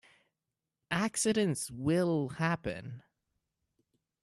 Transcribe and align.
Accidents 0.89 1.69
will 1.69 2.29
happen. 2.29 3.03